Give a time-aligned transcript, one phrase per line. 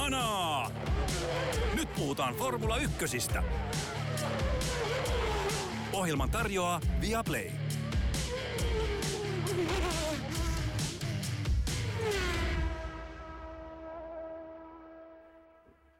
[0.00, 0.70] Kanaa!
[1.74, 3.42] Nyt puhutaan Formula Ykkösistä.
[5.92, 7.50] Ohjelman tarjoaa Viaplay.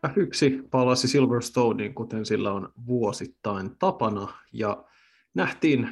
[0.07, 4.85] F1 palasi Silverstoneen, kuten sillä on vuosittain tapana, ja
[5.35, 5.89] nähtiin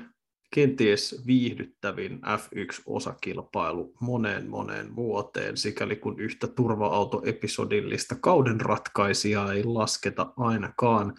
[0.51, 11.15] kenties viihdyttävin F1-osakilpailu moneen moneen vuoteen, sikäli kun yhtä turva-autoepisodillista kauden ratkaisijaa ei lasketa ainakaan.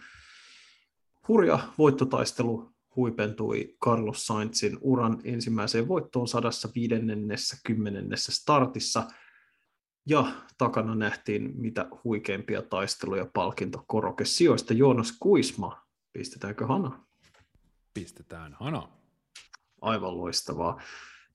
[1.28, 8.16] Hurja voittotaistelu huipentui Carlos Sainzin uran ensimmäiseen voittoon 150.
[8.16, 9.06] startissa,
[10.06, 14.74] ja takana nähtiin mitä huikeimpia taisteluja palkintokorokesijoista.
[14.74, 17.04] Joonas Kuisma, pistetäänkö Hana?
[17.94, 18.99] Pistetään Hana
[19.80, 20.80] aivan loistavaa.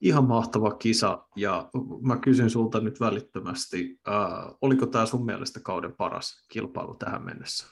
[0.00, 1.70] Ihan mahtava kisa, ja
[2.02, 7.66] mä kysyn sulta nyt välittömästi, äh, oliko tämä sun mielestä kauden paras kilpailu tähän mennessä?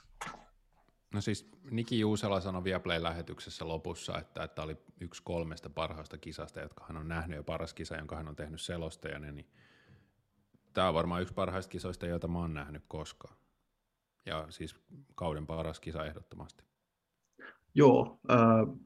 [1.14, 6.84] No siis Niki Juusela sanoi Viaplay-lähetyksessä lopussa, että tämä oli yksi kolmesta parhaasta kisasta, jotka
[6.89, 9.47] hän on nähnyt, ja paras kisa, jonka hän on tehnyt selostajana, niin
[10.72, 13.36] tämä on varmaan yksi parhaista kisoista, joita mä oon nähnyt koskaan.
[14.27, 14.77] Ja siis
[15.14, 16.64] kauden paras kisa ehdottomasti.
[17.75, 18.39] Joo, äh,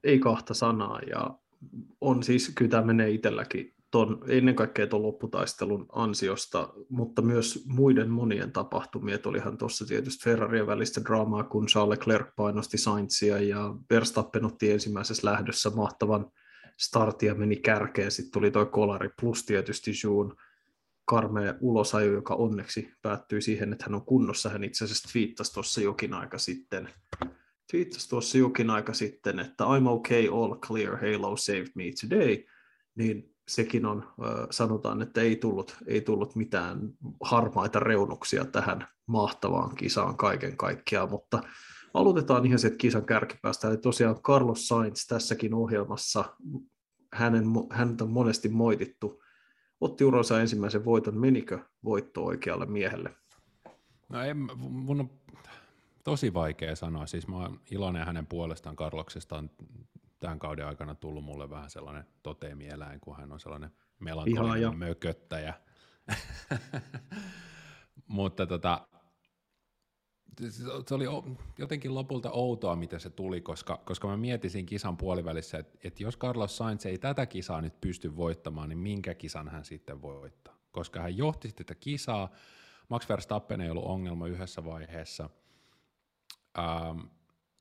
[0.04, 1.38] ei kahta sanaa, ja
[2.00, 8.10] on siis, kyllä tämä menee itselläkin ton, ennen kaikkea tuon lopputaistelun ansiosta, mutta myös muiden
[8.10, 9.14] monien tapahtumia.
[9.14, 14.72] Et olihan tuossa tietysti Ferrarien välistä draamaa, kun Charles Leclerc painosti Sainzia ja Verstappen otti
[14.72, 16.30] ensimmäisessä lähdössä mahtavan
[16.76, 18.10] startia meni kärkeen.
[18.10, 20.36] Sitten tuli tuo kolari plus tietysti Juun
[21.04, 24.48] karmea ulosajo, joka onneksi päättyi siihen, että hän on kunnossa.
[24.48, 26.88] Hän itse asiassa twiittasi tuossa jokin aika sitten
[27.70, 32.44] twiittasi tuossa jokin aika sitten, että I'm okay, all clear, Halo saved me today,
[32.94, 34.04] niin sekin on,
[34.50, 36.78] sanotaan, että ei tullut, ei tullut mitään
[37.20, 41.40] harmaita reunuksia tähän mahtavaan kisaan kaiken kaikkiaan, mutta
[41.94, 46.24] aloitetaan ihan sieltä kisan kärkipäästä, eli tosiaan Carlos Sainz tässäkin ohjelmassa,
[47.12, 49.22] hänen, häntä on monesti moitittu,
[49.80, 53.14] otti uronsa ensimmäisen voiton, menikö voitto oikealle miehelle?
[54.08, 55.10] No en, mun on
[56.08, 57.06] tosi vaikea sanoa.
[57.06, 59.50] Siis mä oon iloinen hänen puolestaan Karloksesta on
[60.18, 65.54] tämän kauden aikana tullut mulle vähän sellainen toteemieläin, kun hän on sellainen melankolinen mököttäjä.
[68.06, 68.88] Mutta tota,
[70.86, 71.04] se oli
[71.58, 76.18] jotenkin lopulta outoa, miten se tuli, koska, koska mä mietisin kisan puolivälissä, että, että jos
[76.18, 80.58] Carlos Sainz ei tätä kisaa nyt pysty voittamaan, niin minkä kisan hän sitten voittaa?
[80.70, 82.30] Koska hän johti tätä kisaa,
[82.88, 85.30] Max Verstappen ei ollut ongelma yhdessä vaiheessa–
[86.58, 87.00] Ähm,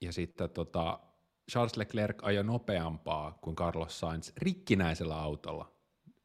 [0.01, 0.99] ja sitten tota,
[1.51, 5.71] Charles Leclerc ajoi nopeampaa kuin Carlos Sainz rikkinäisellä autolla.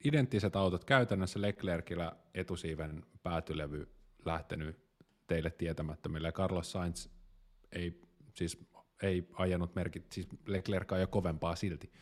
[0.05, 3.95] Identtiset autot käytännössä Leclercillä etusiiven päätylevy
[4.25, 4.79] lähtenyt
[5.27, 7.09] teille tietämättömille, Carlos Sainz
[7.73, 8.01] ei,
[8.35, 8.59] siis
[9.03, 11.93] ei ajanut merkit, siis Leclerc ajoi kovempaa silti.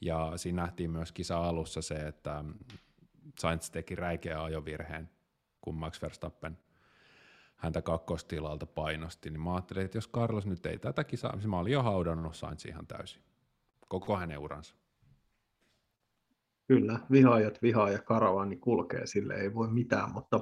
[0.00, 2.44] Ja siinä nähtiin myös kisa alussa se, että
[3.38, 5.10] Sainz teki räikeä ajovirheen,
[5.60, 6.58] kun Max Verstappen
[7.56, 11.58] häntä kakkostilalta painosti, niin mä ajattelin, että jos Carlos nyt ei tätä kisaa, niin mä
[11.58, 13.22] olin jo haudannut Sainz ihan täysin.
[13.88, 14.74] Koko hänen uransa.
[16.68, 20.40] Kyllä, vihaajat vihaa ja karavaani kulkee, sille ei voi mitään, mutta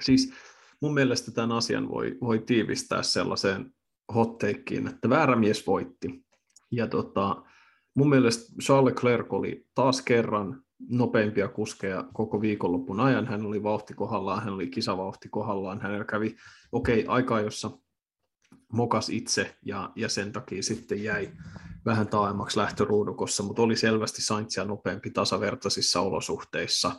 [0.00, 0.32] siis
[0.80, 3.74] mun mielestä tämän asian voi, voi tiivistää sellaiseen
[4.14, 6.24] hotteikkiin, että väärä mies voitti.
[6.70, 7.42] Ja tota,
[7.94, 13.26] mun mielestä Charles Leclerc oli taas kerran nopeimpia kuskeja koko viikonlopun ajan.
[13.26, 15.80] Hän oli vauhti kohdallaan, hän oli kisavauhti kohdallaan.
[15.80, 16.36] Hänellä kävi,
[16.72, 17.70] okei, okay, aikaa, jossa
[18.72, 21.32] mokas itse ja, ja sen takia sitten jäi
[21.86, 26.92] vähän taaemmaksi lähtöruudukossa, mutta oli selvästi Saintsia nopeampi tasavertaisissa olosuhteissa.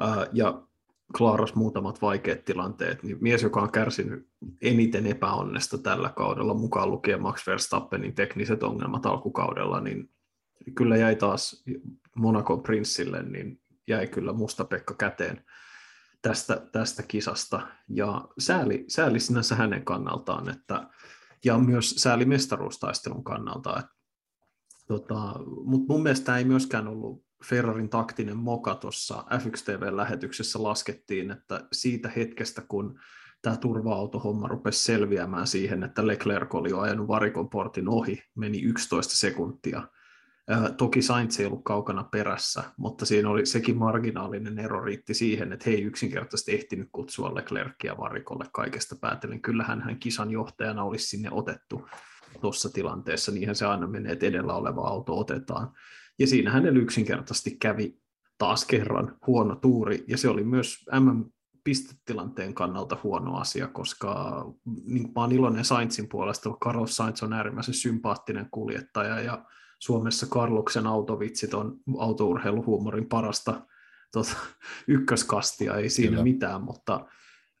[0.00, 0.62] Ää, ja
[1.16, 4.28] klaaras muutamat vaikeat tilanteet, niin mies, joka on kärsinyt
[4.62, 10.10] eniten epäonnesta tällä kaudella, mukaan lukien Max Verstappenin tekniset ongelmat alkukaudella, niin
[10.74, 11.64] kyllä jäi taas
[12.14, 15.44] Monaco Prinssille, niin jäi kyllä musta Pekka käteen
[16.22, 17.66] tästä, tästä kisasta.
[17.88, 20.88] Ja sääli, sääli sinänsä hänen kannaltaan, että,
[21.44, 23.82] ja myös sääli mestaruustaistelun kannalta.
[24.86, 25.34] Tota,
[25.64, 32.08] Mutta mun mielestä ei myöskään ollut Ferrarin taktinen moka tuossa F1 TV-lähetyksessä laskettiin, että siitä
[32.16, 33.00] hetkestä, kun
[33.42, 39.16] tämä turva-autohomma rupesi selviämään siihen, että Leclerc oli jo ajanut varikon portin ohi, meni 11
[39.16, 39.88] sekuntia,
[40.76, 45.64] Toki Sainz ei ollut kaukana perässä, mutta siinä oli sekin marginaalinen ero riitti siihen, että
[45.70, 49.42] he ei yksinkertaisesti ehtinyt kutsua Leclercia varikolle kaikesta päätellen.
[49.42, 51.88] Kyllähän hän kisan johtajana olisi sinne otettu
[52.40, 55.72] tuossa tilanteessa, niinhän se aina menee, että edellä oleva auto otetaan.
[56.18, 57.98] Ja siinä hänellä yksinkertaisesti kävi
[58.38, 61.24] taas kerran huono tuuri, ja se oli myös MM
[61.64, 64.44] pistetilanteen kannalta huono asia, koska
[64.84, 69.44] niin mä oon iloinen Sainzin puolesta, Carlos Sainz on äärimmäisen sympaattinen kuljettaja ja
[69.84, 73.66] Suomessa Karluksen autovitsit on autourheiluhuumorin parasta
[74.12, 74.36] tota,
[74.88, 76.22] ykköskastia, ei siinä Kyllä.
[76.22, 77.06] mitään, mutta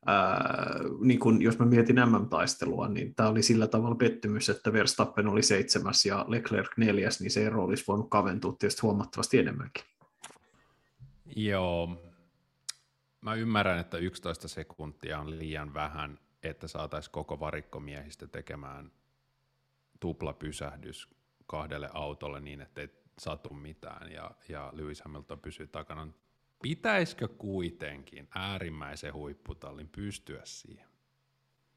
[0.06, 5.28] ää, niin kun, jos mä mietin MM-taistelua, niin tämä oli sillä tavalla pettymys, että Verstappen
[5.28, 9.84] oli seitsemäs ja Leclerc neljäs, niin se ero olisi voinut kaventua tietysti huomattavasti enemmänkin.
[11.36, 11.96] Joo,
[13.20, 18.92] mä ymmärrän, että 11 sekuntia on liian vähän, että saataisiin koko varikkomiehistä tekemään
[20.00, 21.08] tuplapysähdys
[21.46, 22.88] kahdelle autolle niin, että ei
[23.18, 26.08] satu mitään ja, ja Lewis Hamilton pysyy takana.
[26.62, 30.94] Pitäisikö kuitenkin äärimmäisen huipputallin pystyä siihen?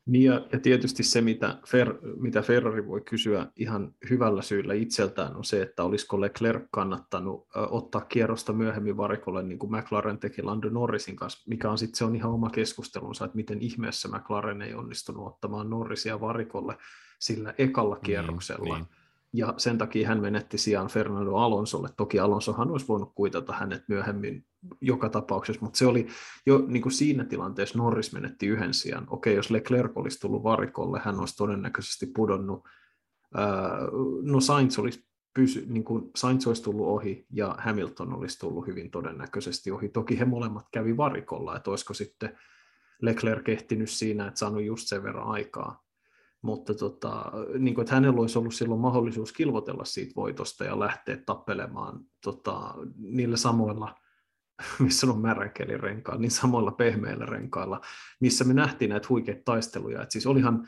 [0.07, 5.35] Niin ja, ja tietysti se, mitä, Fer, mitä Ferrari voi kysyä ihan hyvällä syyllä itseltään,
[5.35, 10.43] on se, että olisiko Leclerc kannattanut ö, ottaa kierrosta myöhemmin varikolle, niin kuin McLaren teki
[10.43, 14.61] Lando Norrisin kanssa, mikä on sitten se on ihan oma keskustelunsa, että miten ihmeessä McLaren
[14.61, 16.77] ei onnistunut ottamaan Norrisia varikolle
[17.19, 18.75] sillä ekalla niin, kierroksella.
[18.77, 21.89] Niin, niin ja sen takia hän menetti sijaan Fernando Alonsolle.
[21.97, 24.45] Toki Alonsohan olisi voinut kuitata hänet myöhemmin
[24.81, 26.07] joka tapauksessa, mutta se oli
[26.45, 29.07] jo niin kuin siinä tilanteessa Norris menetti yhden sijaan.
[29.09, 32.63] Okei, jos Leclerc olisi tullut varikolle, hän olisi todennäköisesti pudonnut.
[34.21, 38.91] No Sainz olisi pysy, niin kuin Sainz olisi tullut ohi ja Hamilton olisi tullut hyvin
[38.91, 39.89] todennäköisesti ohi.
[39.89, 42.37] Toki he molemmat kävi varikolla, että olisiko sitten
[43.01, 45.86] Leclerc ehtinyt siinä, että saanut just sen verran aikaa
[46.41, 51.17] mutta tota, niin kuin, että hänellä olisi ollut silloin mahdollisuus kilvotella siitä voitosta ja lähteä
[51.25, 53.95] tappelemaan tota, niillä samoilla,
[54.79, 57.81] missä on märänkelin renkailla, niin samoilla pehmeillä renkailla,
[58.19, 60.01] missä me nähtiin näitä huikeita taisteluja.
[60.01, 60.67] Et siis olihan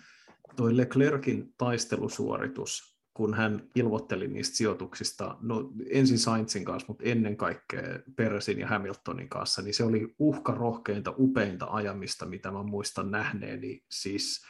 [0.55, 7.83] toi Leclerkin taistelusuoritus, kun hän ilvoitteli niistä sijoituksista, no ensin Sainzin kanssa, mutta ennen kaikkea
[8.15, 13.83] Peresin ja Hamiltonin kanssa, niin se oli uhkarohkeinta, upeinta ajamista, mitä mä muistan nähneeni.
[13.91, 14.41] Siis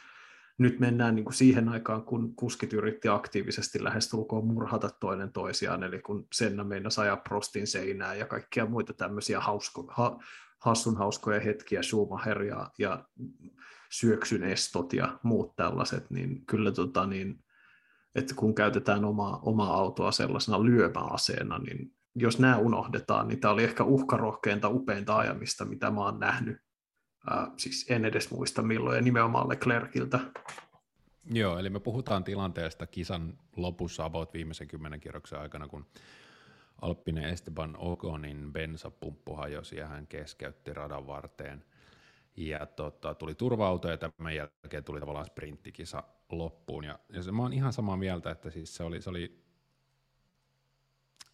[0.60, 5.98] nyt mennään niin kuin siihen aikaan, kun kuskit yritti aktiivisesti lähestulkoon murhata toinen toisiaan, eli
[5.98, 10.18] kun Senna meinasi ajaa Prostin seinää ja kaikkia muita tämmöisiä hausko, ha,
[10.58, 13.04] hassun hauskoja hetkiä, Schumacher ja, ja
[13.90, 17.44] syöksyn estot ja muut tällaiset, niin kyllä tota, niin,
[18.14, 23.64] että kun käytetään omaa, omaa autoa sellaisena lyömäaseena, niin jos nämä unohdetaan, niin tämä oli
[23.64, 26.56] ehkä uhkarohkeinta, upeinta ajamista, mitä mä oon nähnyt
[27.32, 30.20] Äh, siis en edes muista milloin, ja nimenomaan Leclerciltä.
[31.32, 35.86] Joo, eli me puhutaan tilanteesta kisan lopussa about viimeisen kymmenen kierroksen aikana, kun
[36.82, 41.64] Alppinen Esteban Ogonin bensapumppu hajosi ja hän keskeytti radan varteen.
[42.36, 46.84] Ja tota, tuli turva-auto ja tämän jälkeen tuli tavallaan sprinttikisa loppuun.
[46.84, 49.40] Ja, ja se, mä oon ihan samaa mieltä, että siis se oli, se oli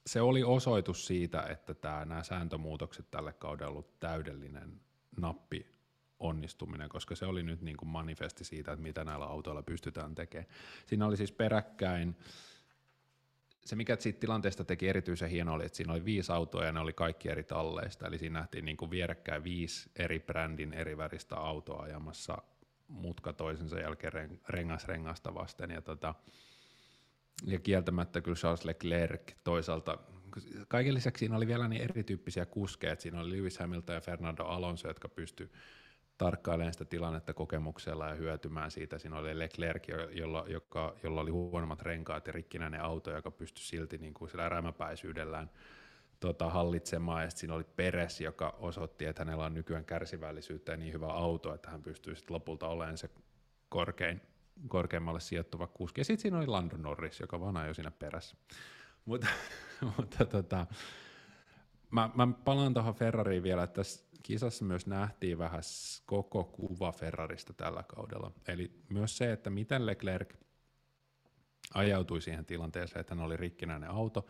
[0.07, 4.81] se oli osoitus siitä, että tämä, nämä sääntömuutokset tälle kaudelle ollut täydellinen
[5.17, 5.76] nappi
[6.19, 10.51] onnistuminen, koska se oli nyt niin kuin manifesti siitä, että mitä näillä autoilla pystytään tekemään.
[10.87, 12.17] Siinä oli siis peräkkäin,
[13.65, 16.81] se mikä siitä tilanteesta teki erityisen hienoa oli, että siinä oli viisi autoa ja ne
[16.81, 21.37] oli kaikki eri talleista, eli siinä nähtiin niin kuin vierekkäin viisi eri brändin eri väristä
[21.37, 22.39] autoa ajamassa
[22.89, 26.15] mutka toisensa jälkeen rengas rengasta vasten, ja, tota,
[27.47, 29.99] ja kieltämättä kyllä Charles Leclerc toisaalta
[30.69, 34.45] kaiken lisäksi siinä oli vielä niin erityyppisiä kuskeja, että siinä oli Lewis Hamilton ja Fernando
[34.45, 35.53] Alonso, jotka pystyivät
[36.19, 38.99] tarkkailemaan sitä tilannetta kokemuksella ja hyötymään siitä.
[38.99, 43.99] Siinä oli Leclerc, jolla, joka, jolla oli huonommat renkaat ja rikkinäinen auto, joka pystyi silti
[43.99, 45.51] niin kuin sillä rämäpäisyydellään
[46.21, 47.23] tota, hallitsemaan.
[47.23, 51.55] Ja siinä oli Peres, joka osoitti, että hänellä on nykyään kärsivällisyyttä ja niin hyvä auto,
[51.55, 53.11] että hän pystyy sitten lopulta olemaan se
[53.69, 54.21] korkein,
[54.69, 56.01] korkeammalle sijoittuva kuski.
[56.01, 58.37] Ja sitten siinä oli Lando Norris, joka vaan ajoi siinä perässä.
[59.05, 59.27] Mutta,
[59.97, 60.67] mutta tota,
[61.91, 65.63] mä, mä palaan tuohon Ferrariin vielä, että tässä kisassa myös nähtiin vähän
[66.07, 68.33] koko kuva Ferrarista tällä kaudella.
[68.49, 70.35] Eli myös se, että miten Leclerc
[71.75, 74.27] ajautui siihen tilanteeseen, että hän oli rikkinäinen auto,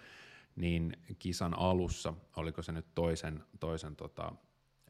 [0.56, 4.32] niin kisan alussa, oliko se nyt toisen, toisen tota,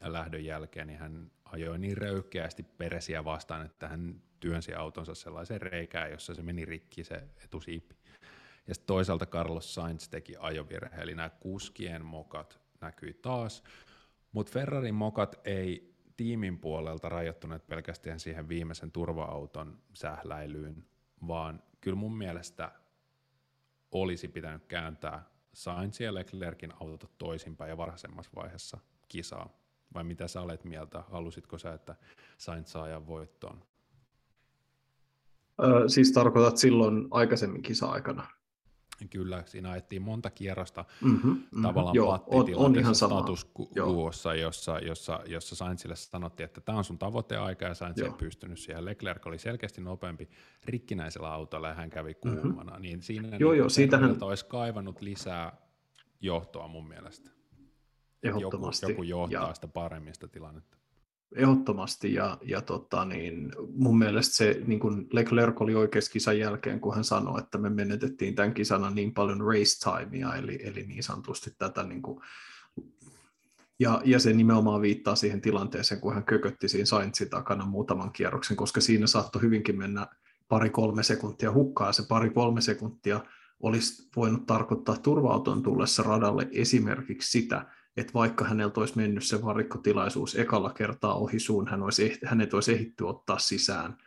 [0.01, 6.11] lähdön jälkeen, niin hän ajoi niin röyhkeästi peresiä vastaan, että hän työnsi autonsa sellaiseen reikään,
[6.11, 7.95] jossa se meni rikki se etusiipi.
[8.67, 13.63] Ja toisaalta Carlos Sainz teki ajovirhe, eli nämä kuskien mokat näkyi taas,
[14.31, 20.85] mutta Ferrarin mokat ei tiimin puolelta rajoittuneet pelkästään siihen viimeisen turva-auton sähläilyyn,
[21.27, 22.71] vaan kyllä mun mielestä
[23.91, 29.49] olisi pitänyt kääntää Sainz ja Leclerkin autot toisinpäin ja varhaisemmassa vaiheessa kisaa.
[29.93, 31.03] Vai mitä sä olet mieltä?
[31.09, 31.95] Halusitko sä, että
[32.37, 33.63] Sainz saa ajan voittoon?
[35.63, 38.27] Ö, siis tarkoitat silloin aikaisemmin kisa-aikana?
[39.09, 41.61] Kyllä, siinä ajettiin monta kierrosta mm-hmm, mm-hmm.
[41.61, 43.19] tavallaan Joo, on, on ihan sama.
[43.19, 48.11] status quossa, jossa, jossa, jossa Sainzille sanottiin, että tämä on sun tavoiteaika ja Sainz ei
[48.17, 48.85] pystynyt siihen.
[48.85, 50.29] Leclerc oli selkeästi nopeampi
[50.65, 52.41] rikkinäisellä autolla ja hän kävi mm-hmm.
[52.41, 52.81] kuumana, mm-hmm.
[52.81, 54.23] niin siinä joo, niin joo, siitähän...
[54.23, 55.57] olisi kaivannut lisää
[56.21, 57.31] johtoa mun mielestä.
[58.23, 58.85] Ehdottomasti.
[58.85, 59.53] Joku, joku johtaa ja...
[59.53, 60.76] sitä paremmista tilannetta.
[61.35, 66.79] Ehdottomasti, ja, ja tota, niin, mun mielestä se niin kun Leclerc oli oikeassa kisan jälkeen,
[66.79, 71.03] kun hän sanoi, että me menetettiin tämän kisana niin paljon race timea, eli, eli niin
[71.03, 72.19] sanotusti tätä niin kuin,
[73.79, 78.57] ja, ja se nimenomaan viittaa siihen tilanteeseen, kun hän kökötti siinä Sainzin takana muutaman kierroksen,
[78.57, 80.07] koska siinä saattoi hyvinkin mennä
[80.47, 81.91] pari-kolme sekuntia hukkaa.
[81.91, 83.21] Se pari-kolme sekuntia
[83.59, 87.65] olisi voinut tarkoittaa turva-auton tullessa radalle esimerkiksi sitä,
[87.97, 92.73] että vaikka häneltä olisi mennyt se varikkotilaisuus ekalla kertaa ohi suun, hän olisi, hänet olisi
[92.73, 93.97] ehditty ottaa sisään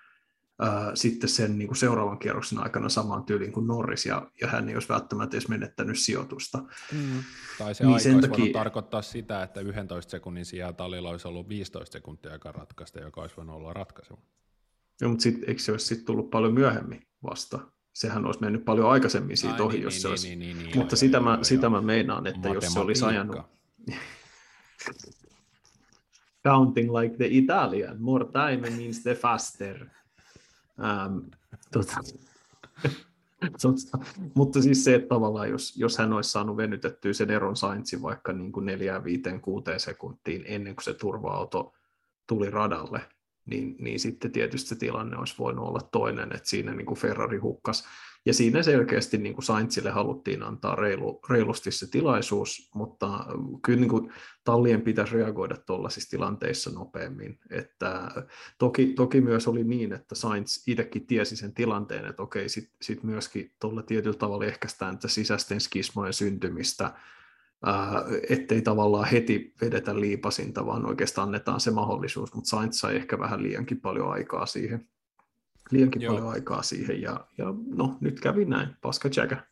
[0.61, 4.69] ää, sitten sen niin kuin seuraavan kierroksen aikana samaan tyyliin kuin Norris, ja, ja hän
[4.69, 6.59] ei olisi välttämättä edes menettänyt sijoitusta.
[6.93, 7.23] Mm.
[7.59, 8.53] Tai se niin aika olisi takia...
[8.53, 13.37] tarkoittaa sitä, että 11 sekunnin sijaan Talilla olisi ollut 15 sekuntia aika ratkaista, joka olisi
[13.37, 14.21] voinut olla ratkaiseva.
[15.03, 17.59] No, mutta sit, eikö se olisi sitten tullut paljon myöhemmin vasta?
[17.93, 20.29] Sehän olisi mennyt paljon aikaisemmin siitä Ai, ohi, niin, jos niin, se olisi.
[20.29, 22.81] Niin, niin, niin, mutta joo, sitä, joo, mä, joo, sitä mä meinaan, että jos se
[22.81, 23.60] olisi ajanut
[26.45, 28.03] Counting like the Italian.
[28.03, 29.87] More time means the faster.
[30.79, 31.31] Um,
[31.73, 31.97] tota.
[34.35, 38.33] Mutta siis se, että tavallaan jos, jos hän olisi saanut venytettyä sen eron Sainzin vaikka
[38.33, 41.75] niin kuin 4, 5, 6 sekuntiin ennen kuin se turva-auto
[42.27, 43.01] tuli radalle,
[43.47, 47.39] niin, niin sitten tietysti se tilanne olisi voinut olla toinen, että siinä niin kuin Ferrari
[47.39, 47.85] hukkas
[48.27, 53.27] ja siinä selkeästi niin kuin Saintsille haluttiin antaa reilu, reilusti se tilaisuus, mutta
[53.63, 54.13] kyllä niin kuin
[54.45, 57.39] tallien pitäisi reagoida tuollaisissa tilanteissa nopeammin.
[57.51, 58.11] Että
[58.59, 63.03] toki, toki myös oli niin, että Sainz itsekin tiesi sen tilanteen, että okei, sitten sit
[63.03, 66.93] myöskin tuolla tietyllä tavalla ehkäistään että sisäisten skismojen syntymistä,
[68.29, 73.43] ettei tavallaan heti vedetä liipasinta, vaan oikeastaan annetaan se mahdollisuus, mutta Sainz sai ehkä vähän
[73.43, 74.89] liiankin paljon aikaa siihen
[75.71, 76.15] liiankin Joo.
[76.15, 79.47] paljon aikaa siihen, ja, ja no, nyt kävi näin, paska tsäkä.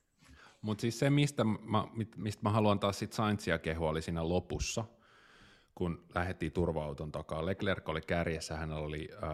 [0.63, 1.85] Mutta siis se, mistä mä,
[2.17, 4.85] mistä mä haluan taas sit Saintsia kehua, oli siinä lopussa,
[5.75, 7.47] kun lähdettiin turva-auton takaa.
[7.47, 9.31] Leclerc oli kärjessä, hänellä oli äh,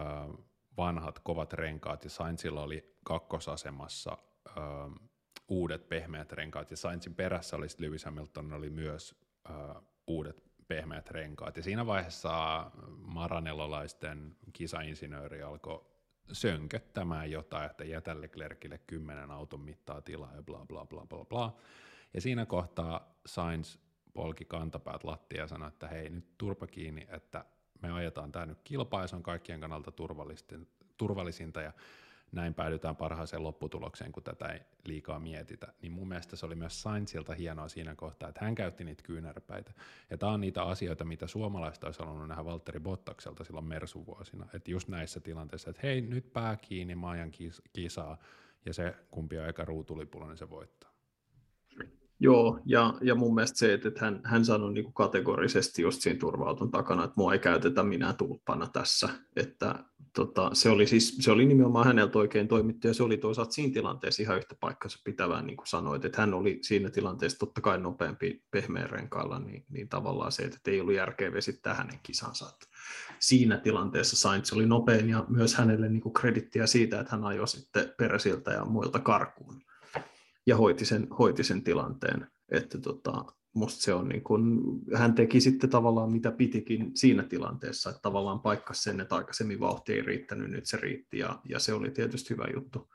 [0.77, 4.55] vanhat kovat renkaat, ja Sainzilla oli kakkosasemassa äh,
[5.47, 9.15] uudet pehmeät renkaat, ja Sainzin perässä oli Lewis Hamilton, oli myös
[9.49, 11.57] äh, uudet pehmeät renkaat.
[11.57, 12.65] Ja siinä vaiheessa
[12.97, 15.85] maranellolaisten kisainsinööri alkoi
[16.31, 21.57] sönköttämään jotain, että jätä Leclercille kymmenen auton mittaa tilaa ja bla bla bla bla bla.
[22.13, 23.77] Ja siinä kohtaa Sainz
[24.13, 27.45] polki kantapäät lattia ja sanoi, että hei nyt turpa kiinni, että
[27.81, 29.91] me ajetaan tämä nyt kilpaa ja se on kaikkien kannalta
[30.97, 31.73] turvallisinta ja
[32.31, 35.73] näin päädytään parhaaseen lopputulokseen, kun tätä ei liikaa mietitä.
[35.81, 39.73] Niin mun mielestä se oli myös Sainzilta hienoa siinä kohtaa, että hän käytti niitä kyynärpäitä.
[40.09, 44.47] Ja tämä on niitä asioita, mitä suomalaista olisi halunnut nähdä Valtteri Bottakselta silloin Mersuvuosina.
[44.53, 47.31] Että just näissä tilanteissa, että hei, nyt pää kiinni, mä ajan
[47.73, 48.17] kisaa,
[48.65, 50.94] ja se kumpi on eka ruutulipulla, niin se voittaa.
[52.19, 56.19] Joo, ja, ja mun mielestä se, että hän, hän sanoi niin kuin kategorisesti just siinä
[56.19, 59.83] turvauton takana, että mua ei käytetä minä tulppana tässä, että
[60.15, 63.73] tota, se, oli siis, se oli nimenomaan häneltä oikein toimittu, ja se oli toisaalta siinä
[63.73, 67.79] tilanteessa ihan yhtä paikkansa pitävää, niin kuin sanoit, että hän oli siinä tilanteessa totta kai
[67.79, 72.45] nopeampi pehmeän renkaalla, niin, niin tavallaan se, että ei ollut järkeä vesittää hänen kisansa.
[72.45, 72.65] Että
[73.19, 77.47] siinä tilanteessa Sainz oli nopein, ja myös hänelle niin kuin kredittiä siitä, että hän ajoi
[77.47, 79.61] sitten peräsiltä ja muilta karkuun
[80.45, 82.27] ja hoiti sen, hoiti sen tilanteen.
[82.51, 84.61] Että tota, musta se on niin kun,
[84.93, 89.93] hän teki sitten tavallaan mitä pitikin siinä tilanteessa, että tavallaan paikkasi sen, että aikaisemmin vauhti
[89.93, 92.89] ei riittänyt, nyt se riitti ja, ja se oli tietysti hyvä juttu.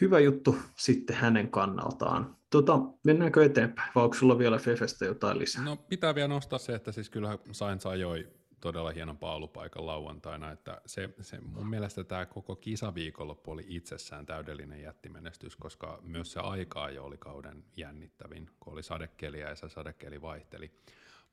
[0.00, 2.36] Hyvä juttu sitten hänen kannaltaan.
[2.50, 5.64] Tota, mennäänkö eteenpäin, vai onko sulla vielä Fefestä jotain lisää?
[5.64, 10.80] No pitää vielä nostaa se, että siis kyllähän Sainz ajoi todella hienon paalupaikan lauantaina, että
[10.86, 16.90] se, se, mun mielestä tämä koko kisaviikonloppu oli itsessään täydellinen jättimenestys, koska myös se aika
[16.90, 20.70] jo oli kauden jännittävin, kun oli sadekeliä ja se sadekeli vaihteli.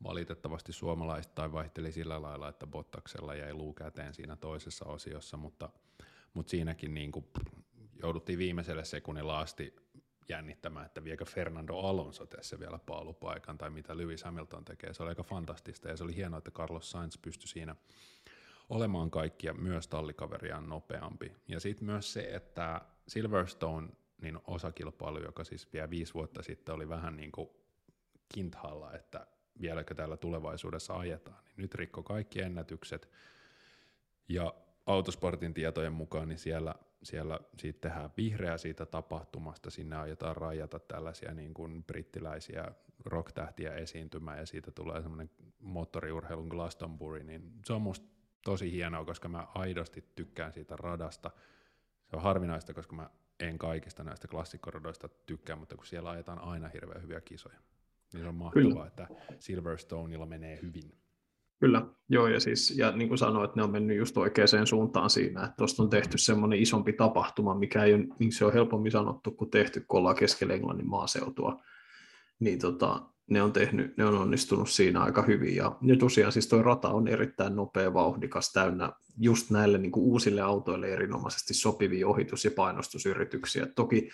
[0.04, 5.70] Valitettavasti suomalaiset tai vaihteli sillä lailla, että Bottaksella jäi luu käteen siinä toisessa osiossa, mutta,
[6.34, 7.26] mutta siinäkin niin kuin
[8.02, 9.76] jouduttiin viimeiselle sekunnilla asti
[10.30, 14.94] jännittämään, että viekö Fernando Alonso tässä vielä paalupaikan tai mitä Lewis Hamilton tekee.
[14.94, 17.76] Se oli aika fantastista ja se oli hienoa, että Carlos Sainz pystyi siinä
[18.70, 21.32] olemaan kaikkia myös tallikaveriaan nopeampi.
[21.48, 23.88] Ja sitten myös se, että Silverstone
[24.22, 27.50] niin osakilpailu, joka siis vielä viisi vuotta sitten oli vähän niin kuin
[28.34, 29.28] kinthalla, että
[29.62, 33.10] vieläkö täällä tulevaisuudessa ajetaan, niin nyt rikko kaikki ennätykset.
[34.30, 34.54] Ja
[34.86, 41.34] autosportin tietojen mukaan niin siellä siellä siitä tehdään vihreä siitä tapahtumasta, sinne aiotaan rajata tällaisia
[41.34, 42.72] niin kuin brittiläisiä
[43.06, 45.30] rocktähtiä esiintymään ja siitä tulee semmoinen
[45.60, 48.08] moottoriurheilun Glastonbury, niin se on musta
[48.44, 51.32] tosi hienoa, koska mä aidosti tykkään siitä radasta.
[52.10, 56.68] Se on harvinaista, koska mä en kaikista näistä klassikkoradoista tykkää, mutta kun siellä ajetaan aina
[56.68, 57.60] hirveän hyviä kisoja,
[58.14, 58.88] niin se on mahtavaa, Kyllä.
[58.88, 59.08] että
[59.40, 61.03] Silverstoneilla menee hyvin.
[61.60, 65.10] Kyllä, joo, ja, siis, ja niin kuin sanoin, että ne on mennyt just oikeaan suuntaan
[65.10, 68.92] siinä, että tuosta on tehty semmoinen isompi tapahtuma, mikä ei ole, niin se on helpommin
[68.92, 71.64] sanottu kuin tehty, kun ollaan keskellä Englannin maaseutua.
[72.40, 75.56] Niin tota, ne on, tehnyt, ne on onnistunut siinä aika hyvin.
[75.56, 80.04] Ja, ja tosiaan siis tuo rata on erittäin nopea, vauhdikas, täynnä just näille niin kuin
[80.04, 83.66] uusille autoille erinomaisesti sopivia ohitus- ja painostusyrityksiä.
[83.66, 84.10] Toki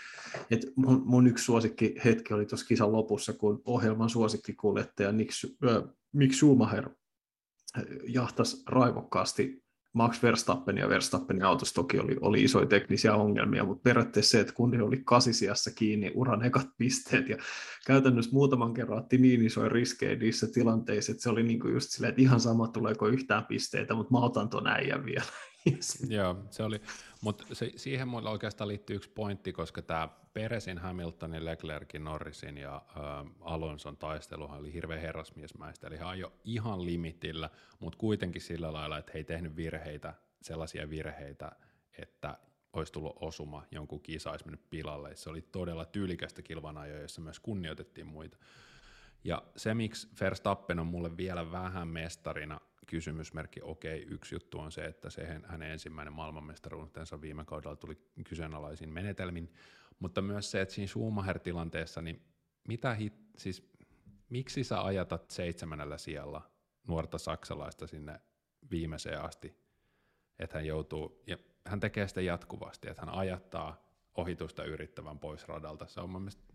[0.51, 5.31] et mun, mun yksi suosikki hetki oli tuossa kisan lopussa, kun ohjelman suosikkikuljettaja Nick,
[5.69, 6.89] äh, Mick Schumacher
[8.07, 14.31] jahtas raivokkaasti Max Verstappen ja Verstappenin autossa toki oli, oli isoja teknisiä ongelmia, mutta periaatteessa
[14.31, 17.37] se, että kun ne oli kasisiassa kiinni uran ekat pisteet ja
[17.85, 22.09] käytännössä muutaman kerran otti niin isoja riskejä niissä tilanteissa, että se oli niinku just silleen,
[22.09, 25.23] että ihan sama tuleeko yhtään pisteitä, mutta mä otan ton äijän vielä.
[26.09, 26.81] Joo, se oli,
[27.21, 32.75] mutta se, siihen mulla oikeastaan liittyy yksi pointti, koska tämä Peresin, Hamiltonin, Leclerkin, Norrisin ja
[32.75, 32.81] ä,
[33.41, 37.49] Alonson taisteluhan oli hirveän herrasmiesmäistä, eli hän ajoi ihan limitillä,
[37.79, 41.51] mutta kuitenkin sillä lailla, että he ei tehnyt virheitä, sellaisia virheitä,
[41.97, 42.37] että
[42.73, 45.15] olisi tullut osuma, jonkun kisa olisi mennyt pilalle.
[45.15, 48.37] Se oli todella tyylikästä kilvanajoa, jossa myös kunnioitettiin muita.
[49.23, 54.85] Ja se, miksi Verstappen on mulle vielä vähän mestarina, kysymysmerkki, okei, yksi juttu on se,
[54.85, 59.53] että se hänen ensimmäinen maailmanmestaruutensa viime kaudella tuli kyseenalaisin menetelmin,
[59.99, 62.21] mutta myös se, että siinä Schumacher-tilanteessa, niin
[62.67, 63.71] mitä hit, siis
[64.29, 66.51] miksi sä ajatat seitsemännellä sijalla
[66.87, 68.21] nuorta saksalaista sinne
[68.71, 69.57] viimeiseen asti,
[70.39, 75.87] että hän joutuu, ja hän tekee sitä jatkuvasti, että hän ajattaa ohitusta yrittävän pois radalta.
[75.87, 76.53] Se on mielestä,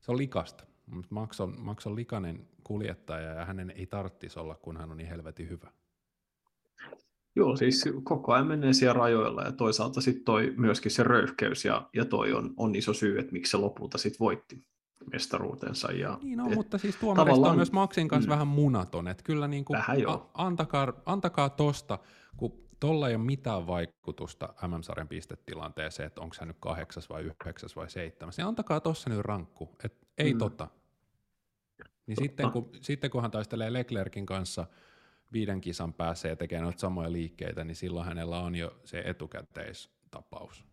[0.00, 0.66] se on likasta.
[1.10, 5.08] Max on, Max on likainen kuljettaja ja hänen ei tarvitsisi olla, kun hän on niin
[5.08, 5.70] helvetin hyvä.
[7.36, 11.88] Joo, siis koko ajan menee siellä rajoilla ja toisaalta sitten toi myöskin se röyhkeys ja,
[11.94, 14.64] ja toi on, on iso syy, että miksi se lopulta sitten voitti
[15.12, 15.92] mestaruutensa.
[15.92, 17.50] Ja, niin no, et, mutta siis tuomarista tavallaan...
[17.50, 18.32] on myös Maxin kanssa mm.
[18.32, 21.98] vähän munaton, että kyllä niin kuin, a, antakaa, antakaa tosta,
[22.36, 27.76] kun tuolla ei ole mitään vaikutusta MM-sarjan pistetilanteeseen, että onko se nyt kahdeksas vai yhdeksäs
[27.76, 30.38] vai seitsemäs, niin antakaa tuossa nyt rankku, että ei mm.
[30.38, 30.68] tota.
[32.06, 34.66] Niin sitten kun, sitten kun hän taistelee Leclerkin kanssa
[35.32, 40.64] viiden kisan päässä ja tekee noita samoja liikkeitä, niin silloin hänellä on jo se etukäteistapaus.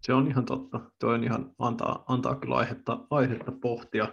[0.00, 0.80] Se on ihan totta.
[0.98, 4.08] Tuo on ihan, antaa, antaa kyllä aihetta, aihetta pohtia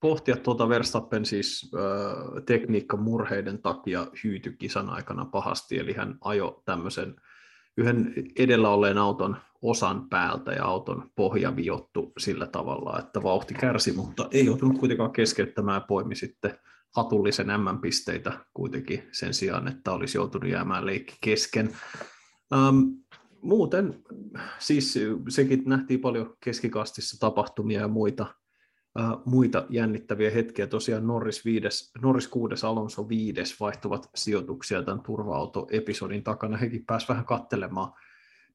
[0.00, 7.16] pohtia tuota Verstappen siis äh, tekniikkamurheiden takia hyyty kisan aikana pahasti, eli hän ajo tämmöisen
[7.76, 13.92] yhden edellä olleen auton osan päältä ja auton pohja viottu sillä tavalla, että vauhti kärsi,
[13.92, 15.82] mutta ei joutunut kuitenkaan keskeyttämään.
[15.82, 16.58] Poimi sitten
[16.96, 21.76] hatullisen M-pisteitä kuitenkin sen sijaan, että olisi joutunut jäämään leikki kesken.
[22.54, 22.78] Ähm,
[23.42, 24.02] muuten
[24.58, 28.26] siis sekin nähtiin paljon keskikastissa tapahtumia ja muita
[29.24, 30.66] muita jännittäviä hetkiä.
[30.66, 36.56] Tosiaan Norris, viides, Norris 6, Alonso 5 vaihtuvat sijoituksia tämän turva-auto-episodin takana.
[36.56, 37.92] Hekin pääsivät vähän katselemaan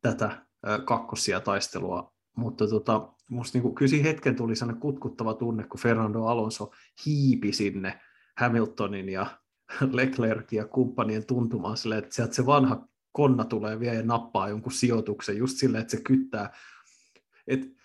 [0.01, 0.45] tätä
[0.85, 6.71] kakkosia taistelua, mutta tota, musta niin kyllä hetken tuli sellainen kutkuttava tunne, kun Fernando Alonso
[7.05, 7.99] hiipi sinne
[8.37, 9.25] Hamiltonin ja
[9.91, 14.71] Leclerc ja kumppanien tuntumaan sille, että sieltä se vanha konna tulee vielä ja nappaa jonkun
[14.71, 16.53] sijoituksen just silleen, että se kyttää.
[17.47, 17.80] Et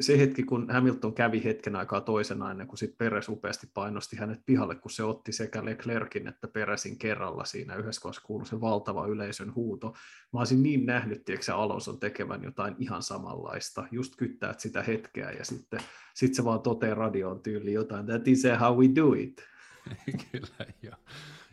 [0.00, 4.40] se hetki, kun Hamilton kävi hetken aikaa toisena ennen kuin sitten Peres upeasti painosti hänet
[4.46, 9.06] pihalle, kun se otti sekä Leclerkin että Peresin kerralla siinä yhdessä kohdassa kuului se valtava
[9.06, 9.94] yleisön huuto.
[10.32, 15.44] Mä olisin niin nähnyt, se Alonson tekevän jotain ihan samanlaista, just kyttää sitä hetkeä ja
[15.44, 15.80] sitten
[16.14, 19.44] sit se vaan toteaa radioon tyyli jotain, that is how we do it.
[20.32, 20.96] kyllä, joo.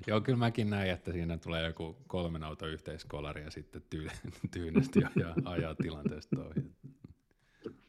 [0.08, 3.82] Joo, kyllä mäkin näin, että siinä tulee joku kolmen auto yhteiskolari ja sitten
[4.52, 6.72] tyynesti ja ajaa tilanteesta ohi.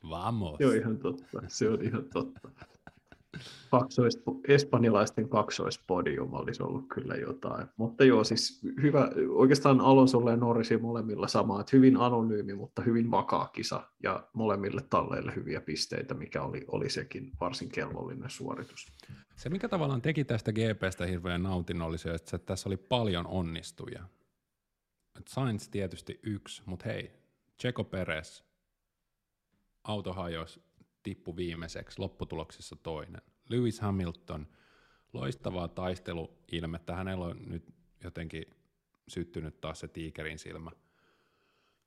[0.09, 0.59] Vamos.
[0.59, 2.51] Se on ihan totta, se on ihan totta.
[3.71, 7.67] Kaksois, espanjalaisten kaksoispodium olisi ollut kyllä jotain.
[7.77, 13.11] Mutta joo, siis hyvä, oikeastaan Alonsolle ja Norrisin molemmilla sama, että hyvin anonyymi, mutta hyvin
[13.11, 18.87] vakaa kisa ja molemmille talleille hyviä pisteitä, mikä oli, oli sekin varsin kelvollinen suoritus.
[19.37, 24.05] Se, mikä tavallaan teki tästä GPstä hirveän nautinnollisia, että tässä oli paljon onnistuja.
[25.29, 27.13] Sainz tietysti yksi, mutta hei,
[27.61, 28.43] Checo Perez,
[29.85, 30.62] auto hajosi,
[31.03, 33.23] tippu viimeiseksi, lopputuloksessa toinen.
[33.49, 34.47] Lewis Hamilton,
[35.12, 38.45] loistavaa taisteluilmettä, hänellä on nyt jotenkin
[39.09, 40.71] syttynyt taas se tiikerin silmä.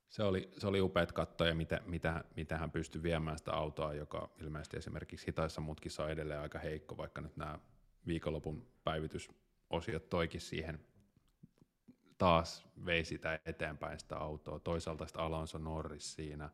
[0.10, 4.30] Se oli, se oli upeat katsoa, mitä, mitä, mitä hän pystyi viemään sitä autoa, joka
[4.42, 7.60] ilmeisesti esimerkiksi hitaissa mutkissa on edelleen aika heikko, vaikka nyt nämä
[8.08, 10.80] viikonlopun päivitysosiot toikin siihen
[12.18, 14.60] taas vei sitä eteenpäin sitä autoa.
[14.60, 16.50] Toisaalta sitä Alonso Norris siinä.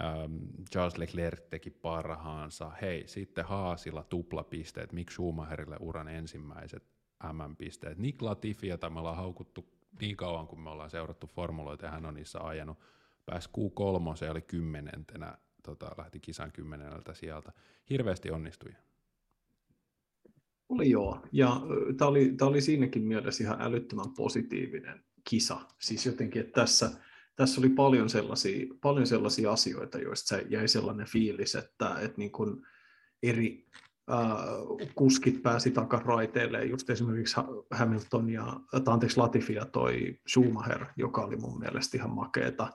[0.00, 0.36] Ähm,
[0.70, 2.70] Charles Leclerc teki parhaansa.
[2.82, 4.92] Hei, sitten Haasilla tuplapisteet.
[4.92, 6.82] Mick Schumacherille uran ensimmäiset
[7.32, 7.98] MM-pisteet.
[7.98, 9.68] Nick Latifi, jota me ollaan haukuttu
[10.00, 12.78] niin kauan, kun me ollaan seurattu formuloita ja hän on niissä ajanut.
[13.26, 17.52] Pääsi Q3, se oli kymmenentenä, tota, lähti kisan kymmeneltä sieltä.
[17.90, 18.72] Hirveästi onnistui.
[20.68, 21.60] Oli joo, ja
[21.96, 25.60] tämä oli, oli siinäkin mielessä ihan älyttömän positiivinen kisa.
[25.78, 26.90] Siis jotenkin, että tässä,
[27.36, 32.66] tässä oli paljon sellaisia, paljon sellaisia asioita, joista jäi sellainen fiilis, että, että niin kuin
[33.22, 33.66] eri
[34.12, 34.18] äh,
[34.94, 37.36] kuskit pääsi takaraiteille, just esimerkiksi
[37.70, 42.72] Hamilton ja, anteeksi, Latifi ja toi Schumacher, joka oli mun mielestä ihan makeeta.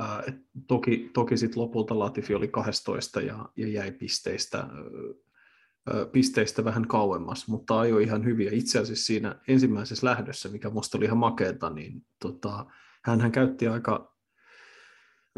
[0.00, 0.34] Äh, et
[0.66, 7.48] toki toki sitten lopulta Latifi oli 12 ja, ja jäi pisteistä äh, pisteistä vähän kauemmas,
[7.48, 8.50] mutta ajoi ihan hyviä.
[8.52, 12.66] Itse asiassa siinä ensimmäisessä lähdössä, mikä minusta oli ihan makeeta, niin tota,
[13.06, 14.16] hän käytti aika,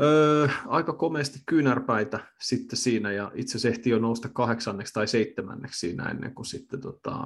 [0.00, 5.78] öö, aika komeasti kyynärpäitä sitten siinä, ja itse asiassa ehti jo nousta kahdeksanneksi tai seitsemänneksi
[5.78, 7.16] siinä ennen kuin sitten, tota,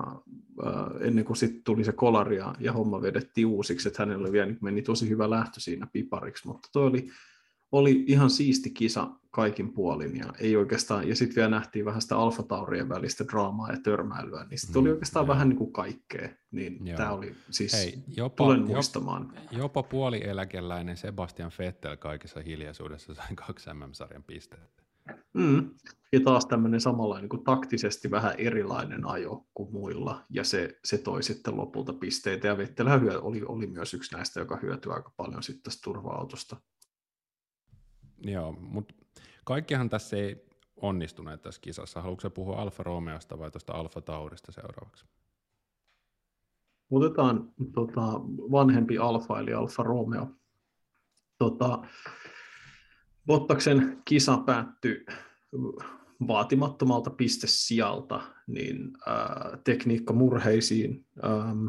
[0.67, 4.55] öö, ennen kuin sitten tuli se kolari ja, ja homma vedettiin uusiksi, että hänellä vielä,
[4.61, 7.09] meni tosi hyvä lähtö siinä pipariksi, mutta toi oli,
[7.73, 12.19] oli ihan siisti kisa kaikin puolin ja ei oikeastaan, ja sitten vielä nähtiin vähän sitä
[12.19, 15.35] Alfa Taurien välistä draamaa ja törmäilyä, niin sitten mm, oli oikeastaan joo.
[15.35, 19.33] vähän niin kuin kaikkea, niin tämä oli siis, Hei, jopa, tulen muistamaan.
[19.35, 24.83] Jopa, jopa puolieläkeläinen Sebastian Vettel kaikessa hiljaisuudessa sai kaksi MM-sarjan pisteet.
[25.33, 25.71] Mm.
[26.13, 30.99] Ja taas tämmöinen samanlainen niin kuin taktisesti vähän erilainen ajo kuin muilla, ja se, se
[30.99, 35.43] toi sitten lopulta pisteitä, ja Vettelhän oli, oli myös yksi näistä, joka hyötyi aika paljon
[35.43, 36.57] sitten tästä turva-autosta.
[38.25, 38.95] Joo, mutta
[39.45, 42.03] kaikkihan tässä ei onnistuneet tässä kisassa.
[42.03, 45.07] Haluatko puhua Alfa Romeosta vai tuosta Alfa Taurista seuraavaksi?
[46.91, 48.03] Otetaan tota,
[48.53, 50.29] vanhempi Alfa eli Alfa Romeo.
[51.39, 51.83] Tota,
[53.27, 55.07] Bottaksen kisa päättyi
[56.29, 61.07] vaatimattomalta pistesijalta niin, ää, tekniikka murheisiin.
[61.25, 61.67] Ähm,